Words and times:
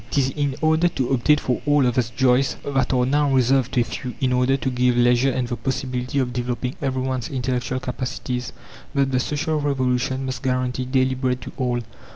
It 0.11 0.17
is 0.17 0.29
in 0.31 0.55
order 0.61 0.87
to 0.87 1.09
obtain 1.09 1.37
for 1.37 1.61
all 1.67 1.85
of 1.85 1.95
us 1.95 2.09
joys 2.09 2.55
that 2.65 2.91
are 2.91 3.05
now 3.05 3.29
reserved 3.31 3.73
to 3.73 3.81
a 3.81 3.83
few; 3.83 4.15
in 4.19 4.33
order 4.33 4.57
to 4.57 4.69
give 4.71 4.97
leisure 4.97 5.29
and 5.29 5.47
the 5.47 5.55
possibility 5.55 6.17
of 6.17 6.33
developing 6.33 6.73
everyone's 6.81 7.29
intellectual 7.29 7.79
capacities, 7.79 8.51
that 8.95 9.11
the 9.11 9.19
social 9.19 9.59
revolution 9.61 10.25
must 10.25 10.41
guarantee 10.41 10.85
daily 10.85 11.13
bread 11.13 11.39
to 11.43 11.51
all. 11.55 11.81